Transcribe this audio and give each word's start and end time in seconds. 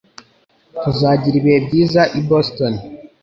Tuzagira 0.81 1.35
ibihe 1.37 1.59
byiza 1.67 2.01
i 2.19 2.21
Boston. 2.29 2.73